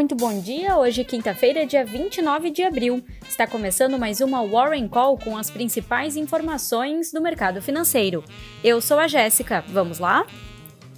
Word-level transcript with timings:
Muito 0.00 0.16
bom 0.16 0.40
dia, 0.40 0.78
hoje 0.78 1.04
quinta-feira, 1.04 1.66
dia 1.66 1.84
29 1.84 2.50
de 2.50 2.62
abril. 2.62 3.04
Está 3.28 3.46
começando 3.46 3.98
mais 3.98 4.22
uma 4.22 4.42
Warren 4.42 4.88
Call 4.88 5.18
com 5.18 5.36
as 5.36 5.50
principais 5.50 6.16
informações 6.16 7.12
do 7.12 7.20
mercado 7.20 7.60
financeiro. 7.60 8.24
Eu 8.64 8.80
sou 8.80 8.98
a 8.98 9.06
Jéssica, 9.06 9.62
vamos 9.68 9.98
lá? 9.98 10.24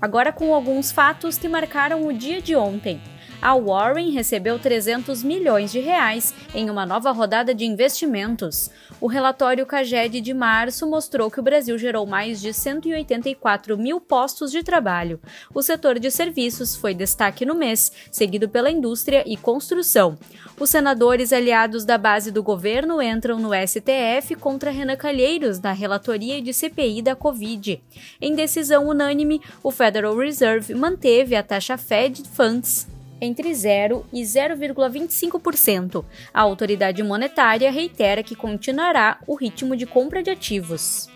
Agora 0.00 0.32
com 0.32 0.54
alguns 0.54 0.92
fatos 0.92 1.36
que 1.36 1.46
marcaram 1.46 2.06
o 2.06 2.12
dia 2.12 2.40
de 2.40 2.56
ontem 2.56 2.98
a 3.40 3.54
Warren 3.54 4.10
recebeu 4.10 4.58
300 4.58 5.22
milhões 5.22 5.70
de 5.70 5.80
reais 5.80 6.34
em 6.54 6.70
uma 6.70 6.86
nova 6.86 7.10
rodada 7.10 7.54
de 7.54 7.64
investimentos. 7.64 8.70
O 9.00 9.06
relatório 9.06 9.66
CAGED 9.66 10.20
de 10.20 10.32
março 10.32 10.86
mostrou 10.88 11.30
que 11.30 11.38
o 11.38 11.42
Brasil 11.42 11.78
gerou 11.78 12.06
mais 12.06 12.40
de 12.40 12.52
184 12.52 13.76
mil 13.76 14.00
postos 14.00 14.50
de 14.50 14.62
trabalho. 14.62 15.20
O 15.54 15.62
setor 15.62 15.98
de 15.98 16.10
serviços 16.10 16.74
foi 16.74 16.94
destaque 16.94 17.44
no 17.44 17.54
mês, 17.54 17.92
seguido 18.10 18.48
pela 18.48 18.70
indústria 18.70 19.22
e 19.26 19.36
construção. 19.36 20.18
Os 20.58 20.70
senadores 20.70 21.32
aliados 21.32 21.84
da 21.84 21.98
base 21.98 22.32
do 22.32 22.42
governo 22.42 23.02
entram 23.02 23.38
no 23.38 23.50
STF 23.54 24.34
contra 24.36 24.70
Renan 24.70 24.96
Calheiros 24.96 25.60
na 25.60 25.72
relatoria 25.72 26.40
de 26.40 26.52
CPI 26.52 27.02
da 27.02 27.14
Covid. 27.14 27.82
Em 28.20 28.34
decisão 28.34 28.88
unânime, 28.88 29.40
o 29.62 29.70
Federal 29.70 30.16
Reserve 30.16 30.74
manteve 30.74 31.36
a 31.36 31.42
taxa 31.42 31.76
Fed 31.76 32.22
Funds 32.32 32.95
entre 33.20 33.54
0 33.54 34.06
e 34.12 34.22
0,25%. 34.22 36.04
A 36.32 36.40
autoridade 36.40 37.02
monetária 37.02 37.70
reitera 37.70 38.22
que 38.22 38.34
continuará 38.34 39.18
o 39.26 39.34
ritmo 39.34 39.76
de 39.76 39.86
compra 39.86 40.22
de 40.22 40.30
ativos. 40.30 41.08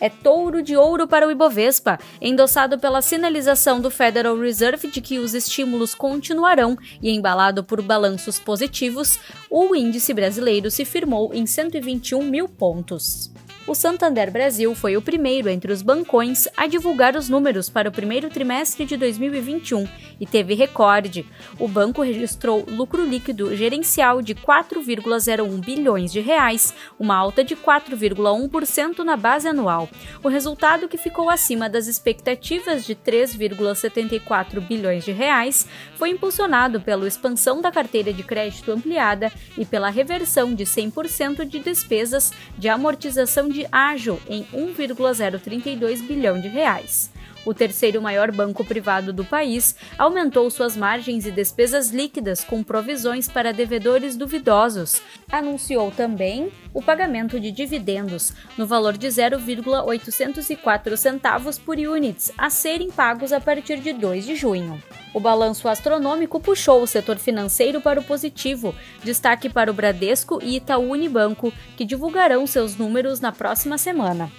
É 0.00 0.08
touro 0.08 0.62
de 0.62 0.74
ouro 0.74 1.06
para 1.06 1.28
o 1.28 1.30
Ibovespa, 1.30 1.98
endossado 2.22 2.78
pela 2.78 3.02
sinalização 3.02 3.80
do 3.80 3.90
Federal 3.90 4.38
Reserve 4.38 4.88
de 4.88 5.00
que 5.02 5.18
os 5.18 5.34
estímulos 5.34 5.94
continuarão 5.94 6.76
e 7.02 7.10
embalado 7.10 7.62
por 7.62 7.82
balanços 7.82 8.40
positivos, 8.40 9.18
o 9.50 9.76
índice 9.76 10.14
brasileiro 10.14 10.70
se 10.70 10.86
firmou 10.86 11.34
em 11.34 11.44
121 11.44 12.22
mil 12.22 12.48
pontos 12.48 13.30
o 13.70 13.74
Santander 13.74 14.32
Brasil 14.32 14.74
foi 14.74 14.96
o 14.96 15.02
primeiro 15.02 15.48
entre 15.48 15.72
os 15.72 15.80
bancões 15.80 16.48
a 16.56 16.66
divulgar 16.66 17.14
os 17.14 17.28
números 17.28 17.70
para 17.70 17.88
o 17.88 17.92
primeiro 17.92 18.28
trimestre 18.28 18.84
de 18.84 18.96
2021 18.96 19.86
e 20.20 20.26
teve 20.26 20.54
recorde. 20.54 21.26
O 21.58 21.66
banco 21.66 22.02
registrou 22.02 22.64
lucro 22.68 23.04
líquido 23.04 23.56
gerencial 23.56 24.20
de 24.20 24.34
4,01 24.34 25.64
bilhões 25.64 26.12
de 26.12 26.20
reais, 26.20 26.74
uma 26.98 27.16
alta 27.16 27.42
de 27.42 27.56
4,1% 27.56 28.98
na 28.98 29.16
base 29.16 29.48
anual. 29.48 29.88
O 30.22 30.28
resultado 30.28 30.88
que 30.88 30.98
ficou 30.98 31.30
acima 31.30 31.68
das 31.68 31.86
expectativas 31.86 32.84
de 32.84 32.94
3,74 32.94 34.60
bilhões 34.60 35.04
de 35.04 35.12
reais 35.12 35.66
foi 35.96 36.10
impulsionado 36.10 36.80
pela 36.80 37.08
expansão 37.08 37.62
da 37.62 37.72
carteira 37.72 38.12
de 38.12 38.22
crédito 38.22 38.70
ampliada 38.70 39.32
e 39.56 39.64
pela 39.64 39.88
reversão 39.88 40.54
de 40.54 40.64
100% 40.64 41.44
de 41.46 41.58
despesas 41.60 42.32
de 42.58 42.68
amortização 42.68 43.48
de 43.48 43.66
ágil 43.72 44.20
em 44.28 44.46
1,032 44.52 46.02
bilhão 46.02 46.40
de 46.40 46.48
reais. 46.48 47.10
O 47.44 47.54
terceiro 47.54 48.02
maior 48.02 48.30
banco 48.30 48.64
privado 48.64 49.12
do 49.12 49.24
país 49.24 49.74
aumentou 49.96 50.50
suas 50.50 50.76
margens 50.76 51.26
e 51.26 51.30
despesas 51.30 51.88
líquidas 51.90 52.44
com 52.44 52.62
provisões 52.62 53.28
para 53.28 53.52
devedores 53.52 54.16
duvidosos. 54.16 55.00
Anunciou 55.30 55.90
também 55.90 56.52
o 56.74 56.82
pagamento 56.82 57.40
de 57.40 57.50
dividendos 57.50 58.32
no 58.58 58.66
valor 58.66 58.96
de 58.96 59.08
0,804 59.08 60.96
centavos 60.96 61.58
por 61.58 61.78
units 61.78 62.30
a 62.36 62.50
serem 62.50 62.90
pagos 62.90 63.32
a 63.32 63.40
partir 63.40 63.78
de 63.80 63.92
2 63.92 64.26
de 64.26 64.36
junho. 64.36 64.80
O 65.12 65.18
balanço 65.18 65.68
astronômico 65.68 66.38
puxou 66.38 66.82
o 66.82 66.86
setor 66.86 67.16
financeiro 67.16 67.80
para 67.80 67.98
o 67.98 68.04
positivo, 68.04 68.74
destaque 69.02 69.48
para 69.48 69.70
o 69.70 69.74
Bradesco 69.74 70.38
e 70.42 70.56
Itaú 70.56 70.90
Unibanco, 70.90 71.52
que 71.76 71.84
divulgarão 71.84 72.46
seus 72.46 72.76
números 72.76 73.20
na 73.20 73.32
próxima 73.32 73.76
semana. 73.76 74.30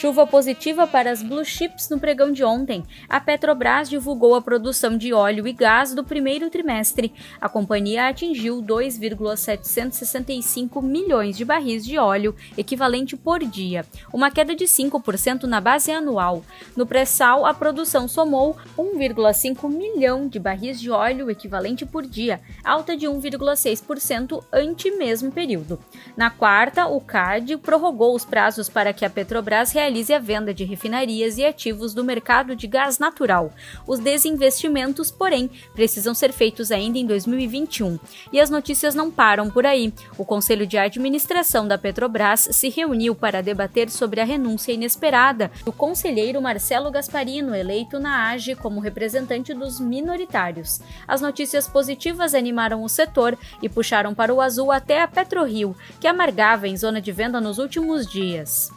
Chuva 0.00 0.26
positiva 0.26 0.86
para 0.86 1.10
as 1.10 1.22
blue 1.22 1.44
chips 1.44 1.90
no 1.90 2.00
pregão 2.00 2.32
de 2.32 2.42
ontem. 2.42 2.82
A 3.06 3.20
Petrobras 3.20 3.86
divulgou 3.86 4.34
a 4.34 4.40
produção 4.40 4.96
de 4.96 5.12
óleo 5.12 5.46
e 5.46 5.52
gás 5.52 5.94
do 5.94 6.02
primeiro 6.02 6.48
trimestre. 6.48 7.12
A 7.38 7.50
companhia 7.50 8.08
atingiu 8.08 8.62
2,765 8.62 10.80
milhões 10.80 11.36
de 11.36 11.44
barris 11.44 11.84
de 11.84 11.98
óleo, 11.98 12.34
equivalente 12.56 13.14
por 13.14 13.40
dia, 13.40 13.84
uma 14.10 14.30
queda 14.30 14.56
de 14.56 14.64
5% 14.64 15.42
na 15.42 15.60
base 15.60 15.90
anual. 15.90 16.42
No 16.74 16.86
pré-sal, 16.86 17.44
a 17.44 17.52
produção 17.52 18.08
somou 18.08 18.56
1,5 18.78 19.68
milhão 19.68 20.26
de 20.26 20.38
barris 20.38 20.80
de 20.80 20.90
óleo, 20.90 21.30
equivalente 21.30 21.84
por 21.84 22.06
dia, 22.06 22.40
alta 22.64 22.96
de 22.96 23.06
1,6% 23.06 24.42
ante 24.50 24.90
mesmo 24.92 25.30
período. 25.30 25.78
Na 26.16 26.30
quarta, 26.30 26.86
o 26.86 27.02
CAD 27.02 27.58
prorrogou 27.58 28.14
os 28.14 28.24
prazos 28.24 28.70
para 28.70 28.94
que 28.94 29.04
a 29.04 29.10
Petrobras 29.10 29.72
realize 29.72 29.89
realize 29.90 30.14
a 30.14 30.20
venda 30.20 30.54
de 30.54 30.64
refinarias 30.64 31.36
e 31.36 31.44
ativos 31.44 31.92
do 31.92 32.04
mercado 32.04 32.54
de 32.54 32.68
gás 32.68 33.00
natural. 33.00 33.52
Os 33.88 33.98
desinvestimentos, 33.98 35.10
porém, 35.10 35.50
precisam 35.74 36.14
ser 36.14 36.32
feitos 36.32 36.70
ainda 36.70 36.96
em 36.96 37.04
2021. 37.04 37.98
E 38.32 38.40
as 38.40 38.48
notícias 38.48 38.94
não 38.94 39.10
param 39.10 39.50
por 39.50 39.66
aí. 39.66 39.92
O 40.16 40.24
Conselho 40.24 40.64
de 40.64 40.78
Administração 40.78 41.66
da 41.66 41.76
Petrobras 41.76 42.48
se 42.52 42.68
reuniu 42.68 43.16
para 43.16 43.42
debater 43.42 43.90
sobre 43.90 44.20
a 44.20 44.24
renúncia 44.24 44.72
inesperada 44.72 45.50
do 45.64 45.72
conselheiro 45.72 46.40
Marcelo 46.40 46.90
Gasparino, 46.92 47.52
eleito 47.52 47.98
na 47.98 48.30
AGE 48.30 48.54
como 48.54 48.78
representante 48.78 49.52
dos 49.52 49.80
minoritários. 49.80 50.80
As 51.08 51.20
notícias 51.20 51.66
positivas 51.66 52.32
animaram 52.32 52.84
o 52.84 52.88
setor 52.88 53.36
e 53.60 53.68
puxaram 53.68 54.14
para 54.14 54.32
o 54.32 54.40
azul 54.40 54.70
até 54.70 55.02
a 55.02 55.08
PetroRio, 55.08 55.74
que 56.00 56.06
amargava 56.06 56.68
em 56.68 56.76
zona 56.76 57.00
de 57.00 57.10
venda 57.10 57.40
nos 57.40 57.58
últimos 57.58 58.06
dias. 58.06 58.70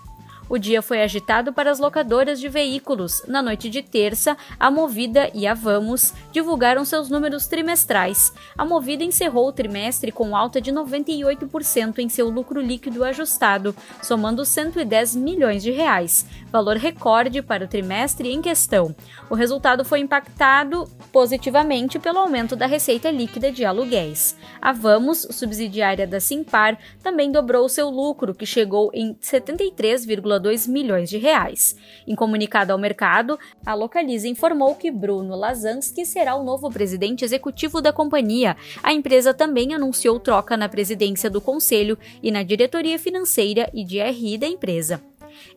O 0.54 0.60
dia 0.60 0.84
foi 0.84 1.02
agitado 1.02 1.52
para 1.52 1.72
as 1.72 1.80
locadoras 1.80 2.40
de 2.40 2.48
veículos. 2.48 3.24
Na 3.28 3.42
noite 3.42 3.72
de 3.72 3.82
terça, 3.82 4.38
a 4.60 4.70
Movida 4.70 5.32
e 5.34 5.48
a 5.48 5.56
Vamos 5.56 6.14
divulgaram 6.32 6.86
seus 6.86 7.10
números 7.10 7.48
trimestrais. 7.48 8.32
A 8.56 8.64
Movida 8.64 9.04
encerrou 9.04 9.48
o 9.48 9.52
trimestre 9.52 10.12
com 10.12 10.36
alta 10.36 10.62
de 10.62 10.72
98% 10.72 11.98
em 11.98 12.08
seu 12.08 12.30
lucro 12.30 12.62
líquido 12.62 13.04
ajustado, 13.04 13.76
somando 14.00 14.46
110 14.46 15.16
milhões 15.16 15.64
de 15.64 15.72
reais, 15.72 16.28
valor 16.52 16.78
recorde 16.78 17.42
para 17.42 17.66
o 17.66 17.68
trimestre 17.68 18.32
em 18.32 18.40
questão. 18.40 18.96
O 19.32 19.34
resultado 19.34 19.84
foi 19.84 20.02
impactado 20.02 20.88
positivamente 21.12 21.98
pelo 21.98 22.20
aumento 22.20 22.56
da 22.56 22.68
receita 22.68 23.10
líquida 23.10 23.52
de 23.52 23.66
aluguéis. 23.66 24.38
A 24.62 24.72
Vamos, 24.72 25.28
subsidiária 25.32 26.06
da 26.06 26.20
Simpar, 26.20 26.78
também 27.02 27.32
dobrou 27.32 27.68
seu 27.68 27.90
lucro, 27.90 28.36
que 28.36 28.46
chegou 28.46 28.92
em 28.94 29.16
73,2 29.16 30.43
milhões 30.68 31.10
de 31.10 31.18
reais. 31.18 31.76
Em 32.08 32.16
comunicado 32.16 32.72
ao 32.72 32.78
mercado, 32.78 33.38
a 33.66 33.74
Localiza 33.74 34.28
informou 34.28 34.76
que 34.76 34.92
Bruno 34.92 35.36
Lazansky 35.36 36.06
será 36.06 36.36
o 36.36 36.44
novo 36.44 36.70
presidente 36.72 37.24
executivo 37.24 37.82
da 37.82 37.94
companhia. 37.94 38.56
A 38.82 38.94
empresa 38.94 39.34
também 39.34 39.74
anunciou 39.74 40.20
troca 40.20 40.58
na 40.58 40.68
presidência 40.68 41.30
do 41.30 41.42
conselho 41.42 41.98
e 42.22 42.32
na 42.32 42.44
diretoria 42.44 43.00
financeira 43.00 43.70
e 43.74 43.84
de 43.84 44.02
RI 44.02 44.38
da 44.38 44.48
empresa. 44.48 45.02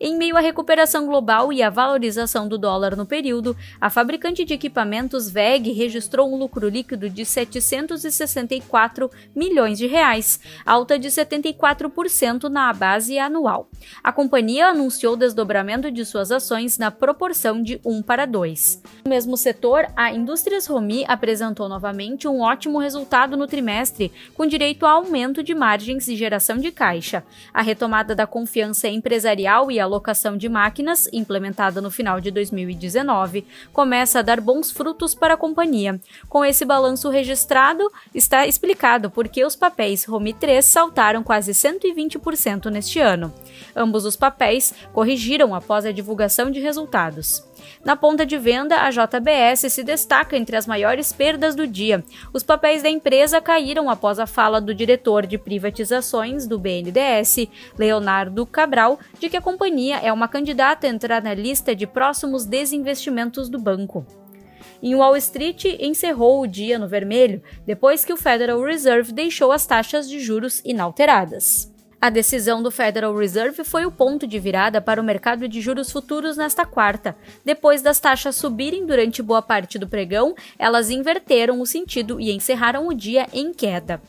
Em 0.00 0.16
meio 0.16 0.36
à 0.36 0.40
recuperação 0.40 1.06
global 1.06 1.52
e 1.52 1.62
à 1.62 1.70
valorização 1.70 2.48
do 2.48 2.58
dólar 2.58 2.96
no 2.96 3.06
período, 3.06 3.56
a 3.80 3.90
fabricante 3.90 4.44
de 4.44 4.54
equipamentos 4.54 5.30
VEG 5.30 5.72
registrou 5.72 6.32
um 6.32 6.36
lucro 6.36 6.68
líquido 6.68 7.08
de 7.08 7.24
764 7.24 9.10
milhões 9.34 9.78
de 9.78 9.86
reais, 9.86 10.40
alta 10.64 10.98
de 10.98 11.08
74% 11.08 12.44
na 12.48 12.72
base 12.72 13.18
anual. 13.18 13.68
A 14.02 14.12
companhia 14.12 14.68
anunciou 14.68 15.14
o 15.14 15.16
desdobramento 15.16 15.90
de 15.90 16.04
suas 16.04 16.30
ações 16.30 16.78
na 16.78 16.90
proporção 16.90 17.62
de 17.62 17.80
1 17.84 18.02
para 18.02 18.26
2. 18.26 18.82
No 19.04 19.10
mesmo 19.10 19.36
setor, 19.36 19.86
a 19.96 20.10
Indústrias 20.12 20.66
Romi 20.66 21.04
apresentou 21.06 21.68
novamente 21.68 22.28
um 22.28 22.40
ótimo 22.40 22.78
resultado 22.78 23.36
no 23.36 23.46
trimestre, 23.46 24.12
com 24.34 24.46
direito 24.46 24.86
a 24.86 24.90
aumento 24.90 25.42
de 25.42 25.54
margens 25.54 26.08
e 26.08 26.16
geração 26.16 26.58
de 26.58 26.70
caixa. 26.70 27.24
A 27.52 27.62
retomada 27.62 28.14
da 28.14 28.26
confiança 28.26 28.88
empresarial 28.88 29.65
e 29.70 29.76
e 29.76 29.80
alocação 29.80 30.36
de 30.36 30.48
máquinas, 30.48 31.08
implementada 31.12 31.80
no 31.80 31.90
final 31.90 32.20
de 32.20 32.30
2019, 32.30 33.46
começa 33.72 34.18
a 34.18 34.22
dar 34.22 34.40
bons 34.40 34.70
frutos 34.70 35.14
para 35.14 35.34
a 35.34 35.36
companhia. 35.36 36.00
Com 36.28 36.44
esse 36.44 36.64
balanço 36.64 37.10
registrado, 37.10 37.90
está 38.14 38.46
explicado 38.46 39.10
por 39.10 39.28
que 39.28 39.44
os 39.44 39.54
papéis 39.54 40.08
Home 40.08 40.32
3 40.32 40.64
saltaram 40.64 41.22
quase 41.22 41.52
120% 41.52 42.70
neste 42.70 42.98
ano. 42.98 43.32
Ambos 43.74 44.04
os 44.04 44.16
papéis 44.16 44.72
corrigiram 44.92 45.54
após 45.54 45.84
a 45.84 45.92
divulgação 45.92 46.50
de 46.50 46.60
resultados. 46.60 47.44
Na 47.84 47.96
ponta 47.96 48.26
de 48.26 48.36
venda, 48.38 48.82
a 48.82 48.90
JBS 48.90 49.72
se 49.72 49.82
destaca 49.82 50.36
entre 50.36 50.56
as 50.56 50.66
maiores 50.66 51.12
perdas 51.12 51.54
do 51.54 51.66
dia. 51.66 52.04
Os 52.32 52.42
papéis 52.42 52.82
da 52.82 52.88
empresa 52.88 53.40
caíram 53.40 53.88
após 53.88 54.18
a 54.18 54.26
fala 54.26 54.60
do 54.60 54.74
diretor 54.74 55.26
de 55.26 55.38
privatizações 55.38 56.46
do 56.46 56.58
BNDES, 56.58 57.48
Leonardo 57.78 58.44
Cabral, 58.46 58.98
de 59.18 59.28
que 59.28 59.36
a 59.36 59.42
companhia 59.42 59.98
é 59.98 60.12
uma 60.12 60.28
candidata 60.28 60.86
a 60.86 60.90
entrar 60.90 61.22
na 61.22 61.34
lista 61.34 61.74
de 61.74 61.86
próximos 61.86 62.44
desinvestimentos 62.44 63.48
do 63.48 63.58
banco. 63.58 64.06
Em 64.82 64.94
Wall 64.94 65.16
Street, 65.16 65.64
encerrou 65.80 66.42
o 66.42 66.46
dia 66.46 66.78
no 66.78 66.88
vermelho, 66.88 67.42
depois 67.64 68.04
que 68.04 68.12
o 68.12 68.16
Federal 68.16 68.62
Reserve 68.62 69.12
deixou 69.12 69.52
as 69.52 69.66
taxas 69.66 70.08
de 70.08 70.20
juros 70.20 70.60
inalteradas. 70.64 71.74
A 72.00 72.10
decisão 72.10 72.62
do 72.62 72.70
Federal 72.70 73.16
Reserve 73.16 73.64
foi 73.64 73.86
o 73.86 73.90
ponto 73.90 74.26
de 74.26 74.38
virada 74.38 74.80
para 74.80 75.00
o 75.00 75.04
mercado 75.04 75.48
de 75.48 75.60
juros 75.60 75.90
futuros 75.90 76.36
nesta 76.36 76.66
quarta. 76.66 77.16
Depois 77.44 77.80
das 77.80 77.98
taxas 77.98 78.36
subirem 78.36 78.84
durante 78.84 79.22
boa 79.22 79.40
parte 79.40 79.78
do 79.78 79.88
pregão, 79.88 80.34
elas 80.58 80.90
inverteram 80.90 81.60
o 81.60 81.66
sentido 81.66 82.20
e 82.20 82.30
encerraram 82.30 82.86
o 82.86 82.94
dia 82.94 83.26
em 83.32 83.52
queda. 83.52 84.00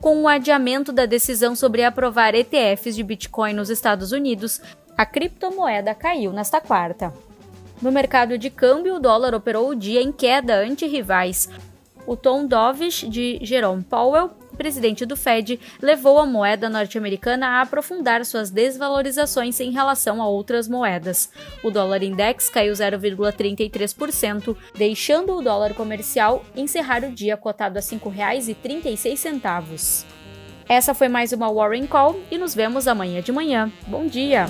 Com 0.00 0.22
o 0.22 0.28
adiamento 0.28 0.92
da 0.92 1.04
decisão 1.04 1.54
sobre 1.54 1.84
aprovar 1.84 2.34
ETFs 2.34 2.94
de 2.94 3.02
Bitcoin 3.02 3.52
nos 3.52 3.68
Estados 3.68 4.12
Unidos, 4.12 4.60
a 4.96 5.04
criptomoeda 5.04 5.94
caiu 5.94 6.32
nesta 6.32 6.60
quarta. 6.60 7.12
No 7.82 7.90
mercado 7.90 8.38
de 8.38 8.50
câmbio, 8.50 8.96
o 8.96 9.00
dólar 9.00 9.34
operou 9.34 9.68
o 9.68 9.74
dia 9.74 10.00
em 10.00 10.12
queda 10.12 10.60
ante 10.60 10.86
rivais. 10.86 11.50
O 12.06 12.16
tom 12.16 12.46
dovish 12.46 13.06
de 13.08 13.38
Jerome 13.42 13.82
Powell 13.82 14.30
presidente 14.60 15.06
do 15.06 15.16
Fed, 15.16 15.58
levou 15.80 16.18
a 16.18 16.26
moeda 16.26 16.68
norte-americana 16.68 17.46
a 17.46 17.62
aprofundar 17.62 18.22
suas 18.26 18.50
desvalorizações 18.50 19.58
em 19.58 19.70
relação 19.70 20.20
a 20.20 20.28
outras 20.28 20.68
moedas. 20.68 21.32
O 21.64 21.70
dólar 21.70 22.02
index 22.02 22.50
caiu 22.50 22.74
0,33%, 22.74 24.54
deixando 24.76 25.34
o 25.34 25.40
dólar 25.40 25.72
comercial 25.72 26.44
encerrar 26.54 27.04
o 27.04 27.10
dia 27.10 27.38
cotado 27.38 27.78
a 27.78 27.80
R$ 27.80 27.86
5,36. 27.86 30.04
Essa 30.68 30.92
foi 30.92 31.08
mais 31.08 31.32
uma 31.32 31.50
Warren 31.50 31.86
Call 31.86 32.20
e 32.30 32.36
nos 32.36 32.54
vemos 32.54 32.86
amanhã 32.86 33.22
de 33.22 33.32
manhã. 33.32 33.72
Bom 33.86 34.06
dia! 34.06 34.44